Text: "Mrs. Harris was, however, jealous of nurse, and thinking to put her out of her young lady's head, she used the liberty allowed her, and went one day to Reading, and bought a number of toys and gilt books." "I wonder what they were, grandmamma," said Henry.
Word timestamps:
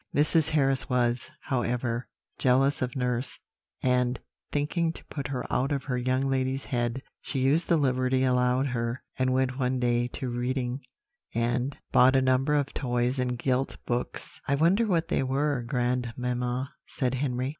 "Mrs. 0.15 0.49
Harris 0.49 0.89
was, 0.89 1.29
however, 1.41 2.07
jealous 2.39 2.81
of 2.81 2.95
nurse, 2.95 3.37
and 3.83 4.19
thinking 4.51 4.91
to 4.93 5.05
put 5.11 5.27
her 5.27 5.45
out 5.53 5.71
of 5.71 5.83
her 5.83 5.95
young 5.99 6.27
lady's 6.27 6.65
head, 6.65 7.03
she 7.21 7.37
used 7.37 7.67
the 7.67 7.77
liberty 7.77 8.23
allowed 8.23 8.65
her, 8.65 9.03
and 9.19 9.31
went 9.31 9.59
one 9.59 9.77
day 9.79 10.07
to 10.07 10.27
Reading, 10.31 10.81
and 11.35 11.77
bought 11.91 12.15
a 12.15 12.21
number 12.23 12.55
of 12.55 12.73
toys 12.73 13.19
and 13.19 13.37
gilt 13.37 13.77
books." 13.85 14.41
"I 14.47 14.55
wonder 14.55 14.87
what 14.87 15.09
they 15.09 15.21
were, 15.21 15.61
grandmamma," 15.61 16.73
said 16.87 17.13
Henry. 17.13 17.49